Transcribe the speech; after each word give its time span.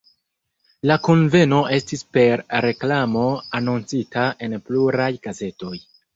La 0.91 0.95
kunveno 1.07 1.59
estis 1.77 2.01
per 2.19 2.39
reklamo 2.65 3.27
anoncita 3.61 4.27
en 4.49 4.59
pluraj 4.67 5.13
gazetoj. 5.29 5.75